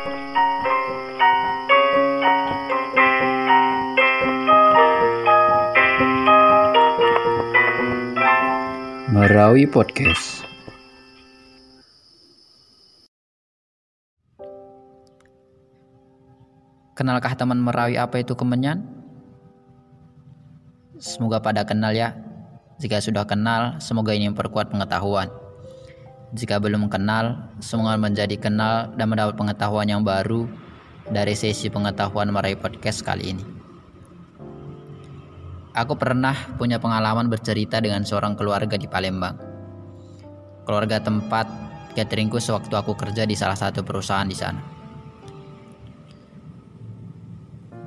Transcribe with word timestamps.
Merawi 0.00 0.16
Podcast. 9.68 10.48
Kenalkah 16.96 17.36
teman 17.36 17.60
Merawi 17.60 18.00
apa 18.00 18.24
itu 18.24 18.32
kemenyan? 18.32 18.80
Semoga 20.96 21.44
pada 21.44 21.68
kenal 21.68 21.92
ya. 21.92 22.16
Jika 22.80 23.04
sudah 23.04 23.28
kenal, 23.28 23.76
semoga 23.84 24.16
ini 24.16 24.32
memperkuat 24.32 24.72
pengetahuan. 24.72 25.49
Jika 26.30 26.62
belum 26.62 26.86
kenal, 26.86 27.50
semoga 27.58 27.98
menjadi 27.98 28.38
kenal 28.38 28.94
dan 28.94 29.10
mendapat 29.10 29.34
pengetahuan 29.34 29.90
yang 29.90 30.06
baru 30.06 30.46
dari 31.10 31.34
sesi 31.34 31.66
pengetahuan 31.66 32.30
Merawi 32.30 32.54
Podcast 32.54 33.02
kali 33.02 33.34
ini. 33.34 33.44
Aku 35.74 35.98
pernah 35.98 36.34
punya 36.54 36.78
pengalaman 36.78 37.26
bercerita 37.26 37.82
dengan 37.82 38.06
seorang 38.06 38.38
keluarga 38.38 38.78
di 38.78 38.86
Palembang. 38.86 39.34
Keluarga 40.62 41.02
tempat 41.02 41.50
cateringku 41.98 42.38
sewaktu 42.38 42.78
aku 42.78 42.94
kerja 42.94 43.26
di 43.26 43.34
salah 43.34 43.58
satu 43.58 43.82
perusahaan 43.82 44.26
di 44.26 44.38
sana. 44.38 44.62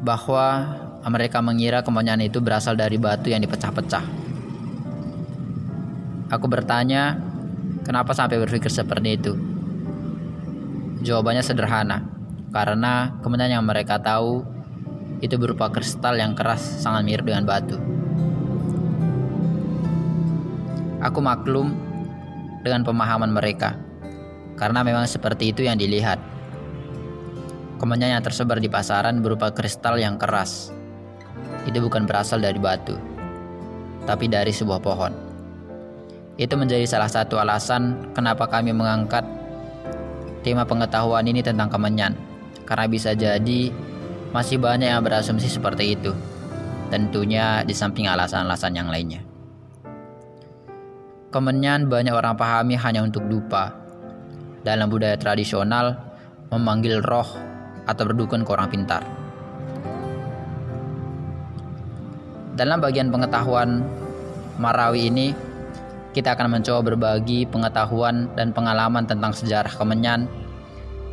Bahwa 0.04 0.48
mereka 1.08 1.40
mengira 1.40 1.80
kemenyan 1.80 2.20
itu 2.28 2.44
berasal 2.44 2.76
dari 2.76 3.00
batu 3.00 3.32
yang 3.32 3.40
dipecah-pecah. 3.40 4.04
Aku 6.28 6.48
bertanya, 6.52 7.32
kenapa 7.84 8.16
sampai 8.16 8.40
berpikir 8.40 8.72
seperti 8.72 9.20
itu? 9.20 9.36
Jawabannya 11.04 11.44
sederhana, 11.44 12.08
karena 12.56 13.20
kemenyan 13.20 13.60
yang 13.60 13.66
mereka 13.68 14.00
tahu 14.00 14.48
itu 15.20 15.36
berupa 15.36 15.68
kristal 15.68 16.16
yang 16.16 16.36
keras 16.36 16.64
sangat 16.80 17.04
mirip 17.04 17.28
dengan 17.28 17.44
batu. 17.44 17.76
Aku 21.04 21.20
maklum 21.20 21.76
dengan 22.64 22.88
pemahaman 22.88 23.36
mereka, 23.36 23.76
karena 24.56 24.80
memang 24.88 25.04
seperti 25.04 25.52
itu 25.52 25.68
yang 25.68 25.76
dilihat. 25.76 26.20
Kemenyan 27.84 28.16
yang 28.16 28.24
tersebar 28.24 28.64
di 28.64 28.72
pasaran 28.72 29.20
berupa 29.20 29.52
kristal 29.52 30.00
yang 30.00 30.16
keras. 30.16 30.72
Itu 31.68 31.84
bukan 31.84 32.08
berasal 32.08 32.40
dari 32.40 32.56
batu, 32.56 32.96
tapi 34.08 34.32
dari 34.32 34.56
sebuah 34.56 34.80
pohon. 34.80 35.33
Itu 36.34 36.58
menjadi 36.58 36.90
salah 36.90 37.10
satu 37.10 37.38
alasan 37.38 38.10
kenapa 38.18 38.50
kami 38.50 38.74
mengangkat 38.74 39.22
tema 40.42 40.66
pengetahuan 40.66 41.24
ini 41.30 41.46
tentang 41.46 41.70
kemenyan, 41.70 42.18
karena 42.66 42.90
bisa 42.90 43.14
jadi 43.14 43.70
masih 44.34 44.58
banyak 44.58 44.90
yang 44.90 45.06
berasumsi 45.06 45.46
seperti 45.46 45.94
itu. 45.94 46.12
Tentunya 46.90 47.62
di 47.62 47.74
samping 47.74 48.10
alasan-alasan 48.10 48.74
yang 48.74 48.90
lainnya. 48.90 49.22
Kemenyan 51.34 51.90
banyak 51.90 52.14
orang 52.14 52.38
pahami 52.38 52.78
hanya 52.78 53.02
untuk 53.02 53.26
dupa. 53.26 53.74
Dalam 54.62 54.90
budaya 54.90 55.18
tradisional, 55.18 55.98
memanggil 56.54 57.02
roh 57.02 57.26
atau 57.90 58.04
berdukun 58.06 58.46
ke 58.46 58.50
orang 58.54 58.70
pintar. 58.70 59.02
Dalam 62.54 62.78
bagian 62.78 63.10
pengetahuan 63.10 63.82
Marawi 64.62 65.10
ini, 65.10 65.34
kita 66.14 66.38
akan 66.38 66.62
mencoba 66.62 66.94
berbagi 66.94 67.50
pengetahuan 67.50 68.30
dan 68.38 68.54
pengalaman 68.54 69.10
tentang 69.10 69.34
sejarah 69.34 69.74
kemenyan, 69.74 70.30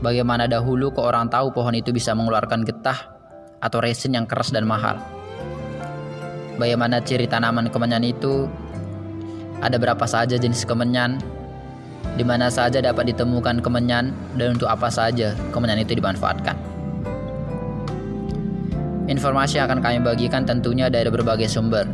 bagaimana 0.05 0.45
dahulu 0.45 0.93
ke 0.93 1.01
orang 1.01 1.33
tahu 1.33 1.51
pohon 1.57 1.73
itu 1.73 1.89
bisa 1.91 2.13
mengeluarkan 2.13 2.69
getah 2.69 3.09
atau 3.65 3.81
resin 3.81 4.13
yang 4.13 4.29
keras 4.29 4.53
dan 4.53 4.69
mahal. 4.69 5.01
Bagaimana 6.61 7.01
ciri 7.01 7.25
tanaman 7.25 7.73
kemenyan 7.73 8.05
itu, 8.05 8.45
ada 9.65 9.81
berapa 9.81 10.05
saja 10.05 10.37
jenis 10.37 10.69
kemenyan, 10.69 11.17
di 12.21 12.25
mana 12.25 12.53
saja 12.53 12.85
dapat 12.85 13.17
ditemukan 13.17 13.65
kemenyan? 13.65 14.13
Dan 14.37 14.61
untuk 14.61 14.69
apa 14.69 14.93
saja 14.93 15.33
kemenyan 15.57 15.81
itu 15.81 15.97
dimanfaatkan. 15.97 16.57
Informasi 19.09 19.57
yang 19.57 19.73
akan 19.73 19.81
kami 19.81 19.99
bagikan 20.05 20.45
tentunya 20.45 20.93
dari 20.93 21.09
berbagai 21.09 21.49
sumber, 21.49 21.89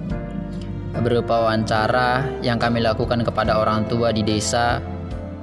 berupa 1.00 1.44
wawancara 1.44 2.24
yang 2.40 2.56
kami 2.56 2.80
lakukan 2.80 3.20
kepada 3.20 3.60
orang 3.60 3.84
tua 3.88 4.12
di 4.12 4.24
desa 4.24 4.80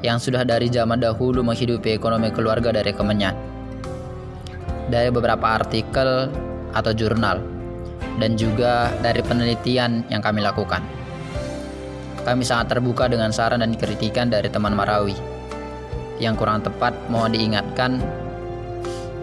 yang 0.04 0.20
sudah 0.20 0.44
dari 0.44 0.68
zaman 0.68 1.00
dahulu 1.00 1.46
menghidupi 1.46 1.96
ekonomi 1.96 2.28
keluarga 2.34 2.76
dari 2.76 2.92
kemenyan, 2.92 3.38
dari 4.92 5.08
beberapa 5.14 5.56
artikel 5.56 6.28
atau 6.76 6.92
jurnal, 6.92 7.40
dan 8.20 8.36
juga 8.36 8.92
dari 9.00 9.24
penelitian 9.24 10.04
yang 10.12 10.20
kami 10.20 10.44
lakukan. 10.44 10.84
Kami 12.24 12.44
sangat 12.44 12.76
terbuka 12.76 13.08
dengan 13.08 13.32
saran 13.32 13.64
dan 13.64 13.76
kritikan 13.76 14.32
dari 14.32 14.48
teman 14.48 14.76
Marawi. 14.76 15.16
Yang 16.20 16.36
kurang 16.40 16.64
tepat 16.64 16.96
mohon 17.12 17.36
diingatkan 17.36 18.00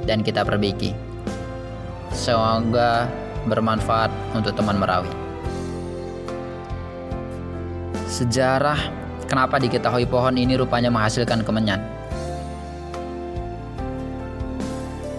dan 0.05 0.21
kita 0.21 0.45
perbaiki. 0.45 0.93
Semoga 2.12 3.09
bermanfaat 3.49 4.12
untuk 4.37 4.53
teman 4.53 4.77
Merawi. 4.77 5.19
Sejarah 8.20 8.76
kenapa 9.25 9.56
diketahui 9.56 10.04
pohon 10.04 10.36
ini 10.36 10.53
rupanya 10.53 10.92
menghasilkan 10.92 11.41
kemenyan. 11.41 11.81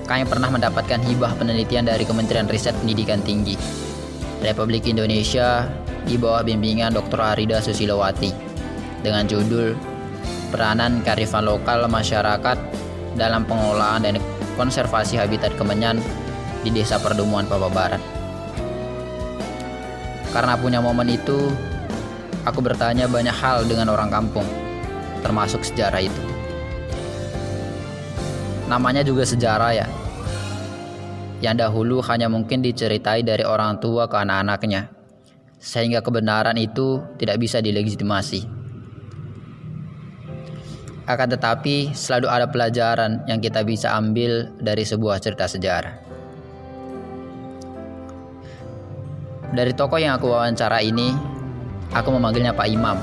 Kami 0.06 0.22
pernah 0.30 0.54
mendapatkan 0.54 1.02
hibah 1.02 1.34
penelitian 1.34 1.90
dari 1.90 2.06
Kementerian 2.06 2.46
Riset 2.46 2.78
Pendidikan 2.78 3.26
Tinggi 3.26 3.58
Republik 4.46 4.86
Indonesia 4.86 5.66
di 6.06 6.14
bawah 6.14 6.46
bimbingan 6.46 6.94
Dr. 6.94 7.18
Arida 7.18 7.58
Susilowati 7.58 8.30
dengan 9.02 9.26
judul 9.26 9.74
Peranan 10.54 11.02
Karifan 11.02 11.50
Lokal 11.50 11.90
Masyarakat 11.90 12.58
dalam 13.18 13.50
Pengelolaan 13.50 14.06
dan 14.06 14.22
Konservasi 14.62 15.18
Habitat 15.18 15.58
Kemenyan 15.58 15.98
di 16.62 16.70
Desa 16.70 17.02
Perdumuan 17.02 17.50
Barat. 17.50 18.04
Karena 20.30 20.54
punya 20.54 20.86
momen 20.86 21.10
itu, 21.10 21.50
aku 22.46 22.60
bertanya 22.62 23.06
banyak 23.06 23.34
hal 23.34 23.66
dengan 23.66 23.94
orang 23.94 24.10
kampung, 24.10 24.46
termasuk 25.22 25.62
sejarah 25.62 26.02
itu. 26.02 26.22
Namanya 28.66 29.04
juga 29.04 29.28
sejarah 29.28 29.72
ya, 29.76 29.88
yang 31.44 31.58
dahulu 31.58 32.00
hanya 32.06 32.32
mungkin 32.32 32.64
diceritai 32.64 33.26
dari 33.26 33.44
orang 33.44 33.82
tua 33.84 34.08
ke 34.08 34.16
anak-anaknya, 34.16 34.88
sehingga 35.60 36.00
kebenaran 36.00 36.56
itu 36.56 37.04
tidak 37.20 37.42
bisa 37.42 37.60
dilegitimasi. 37.60 38.48
Akan 41.10 41.28
tetapi, 41.28 41.92
selalu 41.92 42.28
ada 42.32 42.48
pelajaran 42.48 43.26
yang 43.28 43.44
kita 43.44 43.66
bisa 43.68 43.92
ambil 43.98 44.54
dari 44.62 44.86
sebuah 44.88 45.20
cerita 45.20 45.50
sejarah. 45.50 45.98
Dari 49.52 49.76
tokoh 49.76 50.00
yang 50.00 50.16
aku 50.16 50.32
wawancara 50.32 50.80
ini, 50.80 51.12
aku 51.92 52.10
memanggilnya 52.16 52.56
Pak 52.56 52.68
Imam, 52.72 52.98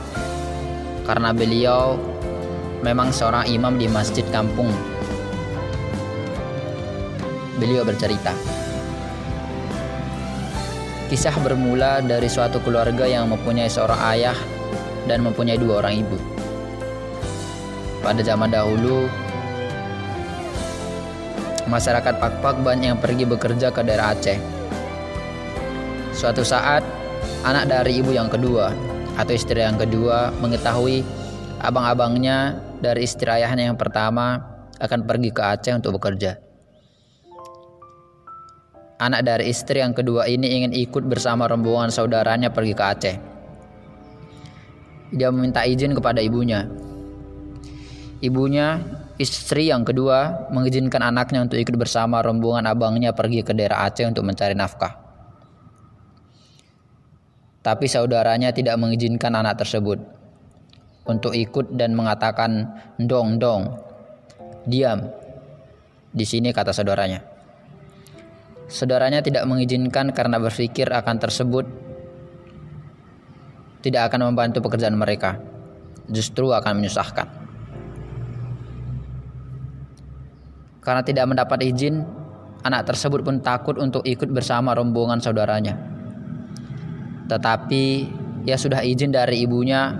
karena 1.04 1.32
beliau 1.32 2.00
memang 2.80 3.12
seorang 3.12 3.44
imam 3.48 3.76
di 3.76 3.88
masjid 3.88 4.24
kampung. 4.32 4.68
Beliau 7.58 7.82
bercerita, 7.82 8.30
kisah 11.10 11.34
bermula 11.42 11.98
dari 12.00 12.30
suatu 12.30 12.62
keluarga 12.62 13.02
yang 13.02 13.26
mempunyai 13.26 13.66
seorang 13.66 13.98
ayah 14.14 14.38
dan 15.10 15.26
mempunyai 15.26 15.58
dua 15.58 15.82
orang 15.82 16.06
ibu. 16.06 16.18
Pada 17.98 18.22
zaman 18.22 18.54
dahulu, 18.54 19.10
masyarakat 21.66 22.14
Pakpak 22.16 22.62
banyak 22.62 22.94
yang 22.94 23.00
pergi 23.02 23.26
bekerja 23.26 23.74
ke 23.74 23.82
daerah 23.82 24.14
Aceh. 24.14 24.38
Suatu 26.14 26.46
saat, 26.46 26.80
anak 27.46 27.64
dari 27.70 28.02
ibu 28.02 28.12
yang 28.12 28.28
kedua 28.28 28.74
atau 29.18 29.32
istri 29.34 29.58
yang 29.58 29.74
kedua 29.74 30.30
mengetahui 30.38 31.02
abang-abangnya 31.58 32.58
dari 32.78 33.02
istri 33.06 33.26
ayahnya 33.26 33.74
yang 33.74 33.78
pertama 33.78 34.38
akan 34.78 35.06
pergi 35.06 35.30
ke 35.34 35.42
Aceh 35.42 35.74
untuk 35.74 35.98
bekerja. 35.98 36.38
Anak 38.98 39.22
dari 39.26 39.50
istri 39.50 39.78
yang 39.78 39.94
kedua 39.94 40.26
ini 40.26 40.58
ingin 40.58 40.72
ikut 40.74 41.06
bersama 41.06 41.46
rombongan 41.46 41.90
saudaranya 41.90 42.50
pergi 42.50 42.74
ke 42.74 42.84
Aceh. 42.84 43.16
Dia 45.14 45.30
meminta 45.30 45.62
izin 45.62 45.94
kepada 45.94 46.18
ibunya. 46.20 46.66
Ibunya, 48.18 48.82
istri 49.16 49.70
yang 49.70 49.86
kedua, 49.86 50.50
mengizinkan 50.50 51.00
anaknya 51.06 51.46
untuk 51.46 51.62
ikut 51.62 51.78
bersama 51.78 52.18
rombongan 52.18 52.66
abangnya 52.66 53.14
pergi 53.14 53.46
ke 53.46 53.54
daerah 53.54 53.86
Aceh 53.86 54.02
untuk 54.02 54.26
mencari 54.26 54.58
nafkah. 54.58 55.07
Tapi 57.68 57.84
saudaranya 57.84 58.48
tidak 58.48 58.80
mengizinkan 58.80 59.36
anak 59.36 59.60
tersebut 59.60 60.00
untuk 61.04 61.36
ikut 61.36 61.76
dan 61.76 61.92
mengatakan, 61.92 62.64
"Dong, 62.96 63.36
dong, 63.36 63.76
diam." 64.64 65.04
Di 66.08 66.24
sini 66.24 66.48
kata 66.48 66.72
saudaranya. 66.72 67.20
Saudaranya 68.72 69.20
tidak 69.20 69.44
mengizinkan 69.44 70.16
karena 70.16 70.40
berpikir 70.40 70.88
akan 70.88 71.16
tersebut 71.20 71.68
tidak 73.84 74.08
akan 74.08 74.32
membantu 74.32 74.64
pekerjaan 74.64 74.96
mereka, 74.96 75.36
justru 76.08 76.56
akan 76.56 76.72
menyusahkan. 76.80 77.28
Karena 80.80 81.04
tidak 81.04 81.28
mendapat 81.28 81.68
izin, 81.68 82.00
anak 82.64 82.88
tersebut 82.88 83.20
pun 83.20 83.44
takut 83.44 83.76
untuk 83.76 84.08
ikut 84.08 84.32
bersama 84.32 84.72
rombongan 84.72 85.20
saudaranya. 85.20 85.97
Tetapi 87.28 87.84
ia 88.48 88.56
sudah 88.56 88.80
izin 88.80 89.12
dari 89.12 89.44
ibunya 89.44 89.92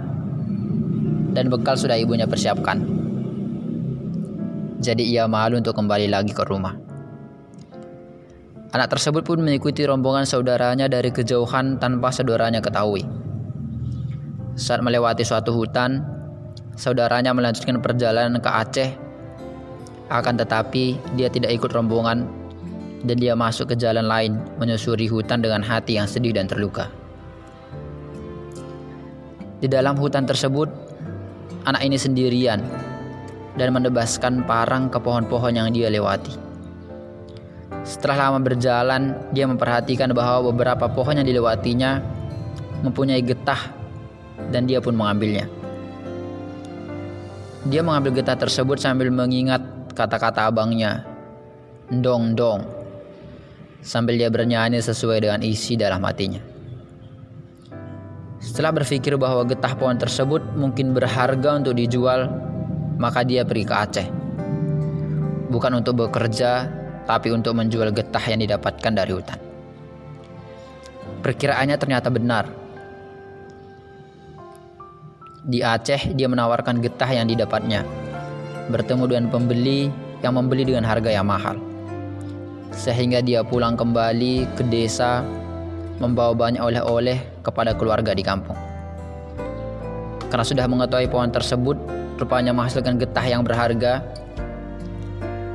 dan 1.36 1.52
bekal 1.52 1.76
sudah 1.76 1.94
ibunya 2.00 2.24
persiapkan. 2.24 2.80
Jadi 4.78 5.04
ia 5.04 5.28
malu 5.28 5.58
untuk 5.60 5.76
kembali 5.76 6.08
lagi 6.08 6.32
ke 6.32 6.42
rumah. 6.46 6.74
Anak 8.68 8.92
tersebut 8.92 9.24
pun 9.24 9.40
mengikuti 9.40 9.84
rombongan 9.88 10.28
saudaranya 10.28 10.92
dari 10.92 11.08
kejauhan 11.08 11.80
tanpa 11.80 12.12
saudaranya 12.12 12.60
ketahui. 12.60 13.00
Saat 14.60 14.84
melewati 14.84 15.24
suatu 15.24 15.56
hutan, 15.56 16.04
saudaranya 16.76 17.32
melanjutkan 17.32 17.80
perjalanan 17.80 18.36
ke 18.42 18.50
Aceh. 18.50 18.90
Akan 20.12 20.36
tetapi, 20.36 21.00
dia 21.16 21.32
tidak 21.32 21.56
ikut 21.56 21.72
rombongan 21.72 22.28
dan 23.08 23.16
dia 23.16 23.32
masuk 23.32 23.72
ke 23.72 23.74
jalan 23.78 24.04
lain 24.04 24.36
menyusuri 24.60 25.08
hutan 25.08 25.40
dengan 25.40 25.64
hati 25.64 25.96
yang 25.96 26.10
sedih 26.10 26.36
dan 26.36 26.44
terluka. 26.44 26.97
Di 29.58 29.66
dalam 29.66 29.98
hutan 29.98 30.22
tersebut, 30.22 30.70
anak 31.66 31.82
ini 31.82 31.98
sendirian 31.98 32.62
dan 33.58 33.74
mendebaskan 33.74 34.46
parang 34.46 34.86
ke 34.86 35.02
pohon-pohon 35.02 35.50
yang 35.50 35.68
dia 35.74 35.90
lewati. 35.90 36.30
Setelah 37.82 38.30
lama 38.30 38.38
berjalan, 38.38 39.18
dia 39.34 39.50
memperhatikan 39.50 40.14
bahwa 40.14 40.54
beberapa 40.54 40.86
pohon 40.86 41.18
yang 41.18 41.26
dilewatinya 41.26 41.98
mempunyai 42.86 43.18
getah 43.18 43.74
dan 44.54 44.70
dia 44.70 44.78
pun 44.78 44.94
mengambilnya. 44.94 45.50
Dia 47.66 47.82
mengambil 47.82 48.22
getah 48.22 48.38
tersebut 48.38 48.78
sambil 48.78 49.10
mengingat 49.10 49.60
kata-kata 49.98 50.46
abangnya, 50.46 51.02
"Dong, 51.90 52.38
dong." 52.38 52.62
Sambil 53.82 54.22
dia 54.22 54.30
bernyanyi 54.30 54.78
sesuai 54.78 55.26
dengan 55.26 55.42
isi 55.42 55.74
dalam 55.74 55.98
hatinya. 56.06 56.57
Setelah 58.38 58.70
berpikir 58.70 59.18
bahwa 59.18 59.42
getah 59.42 59.74
pohon 59.74 59.98
tersebut 59.98 60.54
mungkin 60.54 60.94
berharga 60.94 61.58
untuk 61.58 61.74
dijual, 61.74 62.30
maka 62.98 63.26
dia 63.26 63.42
pergi 63.42 63.66
ke 63.66 63.74
Aceh. 63.74 64.06
Bukan 65.50 65.82
untuk 65.82 66.06
bekerja, 66.06 66.70
tapi 67.08 67.34
untuk 67.34 67.58
menjual 67.58 67.90
getah 67.90 68.24
yang 68.30 68.38
didapatkan 68.38 68.92
dari 68.94 69.10
hutan. 69.10 69.38
Perkiraannya 71.18 71.76
ternyata 71.80 72.08
benar 72.14 72.46
di 75.48 75.64
Aceh, 75.64 76.12
dia 76.12 76.28
menawarkan 76.28 76.78
getah 76.84 77.08
yang 77.08 77.26
didapatnya. 77.26 77.82
Bertemu 78.68 79.04
dengan 79.08 79.26
pembeli 79.32 79.88
yang 80.20 80.36
membeli 80.36 80.68
dengan 80.68 80.84
harga 80.84 81.08
yang 81.08 81.24
mahal. 81.24 81.56
Sehingga 82.76 83.24
dia 83.24 83.40
pulang 83.40 83.74
kembali 83.74 84.44
ke 84.54 84.62
desa 84.68 85.24
membawa 85.98 86.36
banyak 86.36 86.60
oleh-oleh 86.60 87.37
kepada 87.48 87.72
keluarga 87.72 88.12
di 88.12 88.20
kampung. 88.20 88.60
Karena 90.28 90.44
sudah 90.44 90.68
mengetahui 90.68 91.08
pohon 91.08 91.32
tersebut 91.32 91.80
rupanya 92.20 92.52
menghasilkan 92.52 93.00
getah 93.00 93.24
yang 93.24 93.40
berharga, 93.40 94.04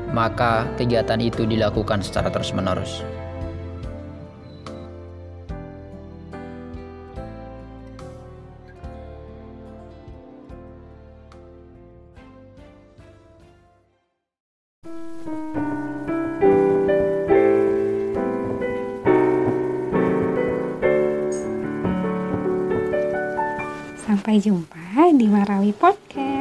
maka 0.09 0.65
kegiatan 0.81 1.21
itu 1.21 1.45
dilakukan 1.45 2.01
secara 2.01 2.33
terus-menerus. 2.33 3.05
Sampai 24.33 24.49
jumpa 24.49 25.13
di 25.13 25.29
Marawi 25.29 25.69
Podcast. 25.77 26.32